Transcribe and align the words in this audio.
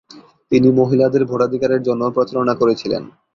তিনি 0.51 0.67
মহিলাদের 0.79 1.23
ভোটাধিকারের 1.25 1.81
জন্যও 1.83 2.15
প্রচারণা 2.17 2.53
করেছিলেন। 2.55 3.03